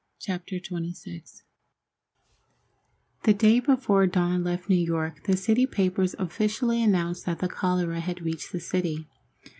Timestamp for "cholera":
7.47-7.99